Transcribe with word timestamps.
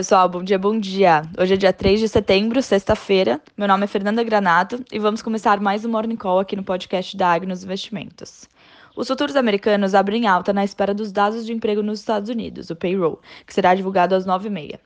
Pessoal, 0.00 0.30
bom 0.30 0.42
dia, 0.42 0.58
bom 0.58 0.80
dia. 0.80 1.20
Hoje 1.38 1.52
é 1.52 1.56
dia 1.58 1.74
3 1.74 2.00
de 2.00 2.08
setembro, 2.08 2.62
sexta-feira. 2.62 3.38
Meu 3.54 3.68
nome 3.68 3.84
é 3.84 3.86
Fernanda 3.86 4.24
Granato 4.24 4.82
e 4.90 4.98
vamos 4.98 5.20
começar 5.20 5.60
mais 5.60 5.84
um 5.84 5.90
Morning 5.90 6.16
Call 6.16 6.38
aqui 6.38 6.56
no 6.56 6.64
podcast 6.64 7.14
da 7.18 7.30
Agnos 7.30 7.62
Investimentos. 7.64 8.48
Os 8.96 9.08
futuros 9.08 9.36
americanos 9.36 9.94
abrem 9.94 10.26
alta 10.26 10.54
na 10.54 10.64
espera 10.64 10.94
dos 10.94 11.12
dados 11.12 11.44
de 11.44 11.52
emprego 11.52 11.82
nos 11.82 11.98
Estados 11.98 12.30
Unidos, 12.30 12.70
o 12.70 12.76
payroll, 12.76 13.20
que 13.46 13.52
será 13.52 13.74
divulgado 13.74 14.14
às 14.14 14.24
9h30. 14.24 14.78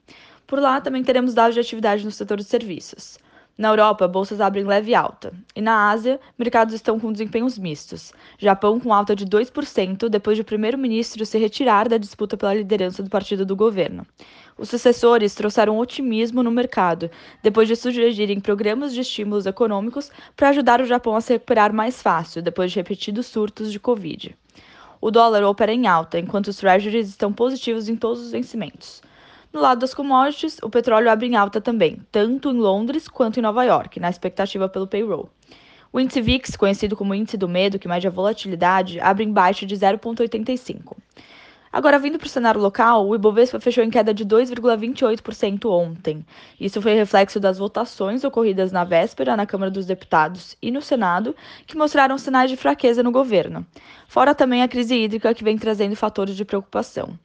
Por 0.49 0.59
lá 0.59 0.81
também 0.81 1.05
teremos 1.05 1.33
dados 1.33 1.55
de 1.55 1.61
atividade 1.61 2.05
no 2.05 2.11
setor 2.11 2.39
de 2.39 2.45
serviços. 2.45 3.17
Na 3.57 3.69
Europa, 3.69 4.09
bolsas 4.09 4.41
abrem 4.41 4.65
leve 4.65 4.97
alta. 4.97 5.33
E 5.55 5.61
na 5.61 5.89
Ásia, 5.89 6.19
mercados 6.37 6.75
estão 6.75 6.99
com 6.99 7.13
desempenhos 7.13 7.57
mistos. 7.57 8.13
Japão 8.37 8.81
com 8.81 8.93
alta 8.93 9.15
de 9.15 9.25
2% 9.25 10.09
depois 10.09 10.37
de 10.37 10.43
o 10.43 10.45
primeiro-ministro 10.45 11.25
se 11.25 11.39
retirar 11.39 11.89
da 11.89 11.97
disputa 11.97 12.37
pela 12.37 12.53
liderança 12.53 13.01
do 13.01 13.09
partido 13.09 13.47
do 13.47 13.55
governo. 13.55 14.05
Os 14.59 14.71
sucessores 14.71 15.37
trouxeram 15.37 15.79
otimismo 15.79 16.43
no 16.43 16.51
mercado, 16.51 17.09
depois 17.45 17.69
de 17.69 17.77
sugerirem 17.77 18.41
programas 18.41 18.93
de 18.93 19.03
estímulos 19.03 19.47
econômicos 19.47 20.11
para 20.37 20.49
ajudar 20.49 20.81
o 20.81 20.87
Japão 20.87 21.15
a 21.15 21.21
se 21.21 21.35
recuperar 21.35 21.73
mais 21.73 22.03
fácil 22.03 22.43
depois 22.43 22.73
de 22.73 22.79
repetidos 22.79 23.27
surtos 23.27 23.71
de 23.71 23.79
Covid. 23.79 24.37
O 25.01 25.13
dólar 25.13 25.45
opera 25.45 25.73
em 25.73 25.87
alta, 25.87 26.19
enquanto 26.19 26.49
os 26.49 26.57
treasuries 26.57 27.09
estão 27.09 27.33
positivos 27.33 27.89
em 27.89 27.95
todos 27.95 28.21
os 28.21 28.33
vencimentos. 28.33 29.01
No 29.55 29.61
lado 29.61 29.79
das 29.79 29.95
commodities, 29.95 30.59
o 30.65 30.69
petróleo 30.69 31.09
abre 31.09 31.29
em 31.29 31.37
alta 31.37 31.61
também, 31.61 32.01
tanto 32.11 32.51
em 32.51 32.59
Londres 32.59 33.07
quanto 33.07 33.39
em 33.39 33.43
Nova 33.43 33.63
York, 33.63 34.01
na 34.01 34.11
expectativa 34.11 34.69
pelo 34.69 34.85
payroll. 34.85 35.29
O 35.93 36.01
índice 36.01 36.21
VIX, 36.21 36.57
conhecido 36.57 36.97
como 36.97 37.15
índice 37.15 37.37
do 37.37 37.49
medo, 37.49 37.79
que 37.79 37.87
mede 37.87 38.09
a 38.09 38.11
volatilidade, 38.11 38.99
abre 38.99 39.23
em 39.23 39.33
baixa 39.33 39.65
de 39.65 39.77
0,85. 39.77 40.97
Agora, 41.73 42.01
vindo 42.01 42.19
para 42.19 42.27
o 42.27 42.29
cenário 42.29 42.61
local, 42.61 43.07
o 43.07 43.15
Ibovespa 43.15 43.61
fechou 43.61 43.85
em 43.85 43.91
queda 43.91 44.13
de 44.13 44.27
2,28% 44.27 45.71
ontem. 45.71 46.27
Isso 46.59 46.83
foi 46.83 46.95
reflexo 46.95 47.39
das 47.39 47.57
votações 47.57 48.25
ocorridas 48.25 48.73
na 48.73 48.83
véspera 48.83 49.37
na 49.37 49.47
Câmara 49.47 49.71
dos 49.71 49.87
Deputados 49.87 50.57
e 50.61 50.73
no 50.73 50.83
Senado, 50.83 51.33
que 51.65 51.77
mostraram 51.77 52.19
sinais 52.19 52.51
de 52.51 52.57
fraqueza 52.57 53.05
no 53.05 53.13
governo. 53.13 53.65
Fora 54.09 54.35
também 54.35 54.65
a 54.65 54.69
crise 54.69 54.97
hídrica, 54.97 55.33
que 55.33 55.45
vem 55.45 55.57
trazendo 55.57 55.95
fatores 55.95 56.35
de 56.35 56.45
preocupação. 56.45 57.17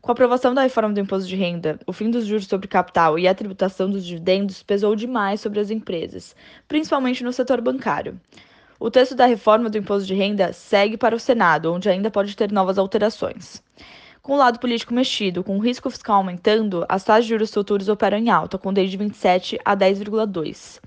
Com 0.00 0.12
a 0.12 0.14
aprovação 0.14 0.54
da 0.54 0.62
reforma 0.62 0.94
do 0.94 1.00
imposto 1.00 1.28
de 1.28 1.34
renda, 1.34 1.78
o 1.86 1.92
fim 1.92 2.08
dos 2.08 2.24
juros 2.24 2.46
sobre 2.46 2.68
capital 2.68 3.18
e 3.18 3.26
a 3.26 3.34
tributação 3.34 3.90
dos 3.90 4.06
dividendos 4.06 4.62
pesou 4.62 4.94
demais 4.94 5.40
sobre 5.40 5.58
as 5.58 5.70
empresas, 5.70 6.36
principalmente 6.68 7.24
no 7.24 7.32
setor 7.32 7.60
bancário. 7.60 8.18
O 8.78 8.92
texto 8.92 9.16
da 9.16 9.26
reforma 9.26 9.68
do 9.68 9.76
imposto 9.76 10.06
de 10.06 10.14
renda 10.14 10.52
segue 10.52 10.96
para 10.96 11.16
o 11.16 11.20
Senado, 11.20 11.72
onde 11.72 11.88
ainda 11.88 12.12
pode 12.12 12.36
ter 12.36 12.52
novas 12.52 12.78
alterações. 12.78 13.60
Com 14.22 14.34
o 14.34 14.36
lado 14.36 14.60
político 14.60 14.94
mexido, 14.94 15.42
com 15.42 15.56
o 15.56 15.60
risco 15.60 15.90
fiscal 15.90 16.18
aumentando, 16.18 16.86
as 16.88 17.02
taxas 17.02 17.24
de 17.24 17.30
juros 17.30 17.52
futuros 17.52 17.88
operam 17.88 18.18
em 18.18 18.30
alta, 18.30 18.56
com 18.56 18.72
desde 18.72 18.96
27 18.96 19.58
a 19.64 19.76
10,2. 19.76 20.80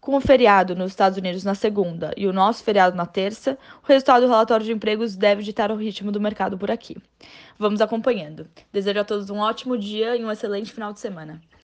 Com 0.00 0.16
o 0.16 0.20
feriado 0.20 0.74
nos 0.74 0.92
Estados 0.92 1.18
Unidos 1.18 1.44
na 1.44 1.54
segunda 1.54 2.12
e 2.16 2.26
o 2.26 2.32
nosso 2.32 2.64
feriado 2.64 2.96
na 2.96 3.04
terça, 3.04 3.58
o 3.82 3.86
resultado 3.86 4.22
do 4.22 4.28
relatório 4.28 4.64
de 4.64 4.72
empregos 4.72 5.14
deve 5.14 5.42
ditar 5.42 5.70
o 5.70 5.76
ritmo 5.76 6.10
do 6.10 6.18
mercado 6.18 6.56
por 6.56 6.70
aqui. 6.70 6.96
Vamos 7.58 7.82
acompanhando. 7.82 8.48
Desejo 8.72 9.00
a 9.00 9.04
todos 9.04 9.28
um 9.28 9.38
ótimo 9.38 9.76
dia 9.76 10.16
e 10.16 10.24
um 10.24 10.30
excelente 10.30 10.72
final 10.72 10.92
de 10.94 11.00
semana. 11.00 11.40